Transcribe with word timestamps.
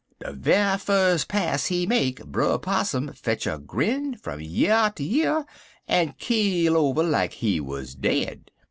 De 0.19 0.33
ve'y 0.33 0.77
fus 0.79 1.25
pas 1.25 1.67
he 1.67 1.85
make 1.85 2.25
Brer 2.25 2.57
Possum 2.57 3.13
fetch 3.13 3.45
a 3.45 3.59
grin 3.59 4.15
fum 4.17 4.41
year 4.41 4.91
ter 4.95 5.03
year, 5.03 5.45
en 5.87 6.13
keel 6.17 6.75
over 6.75 7.03
like 7.03 7.33
he 7.33 7.59
wuz 7.59 7.93
dead. 7.93 8.49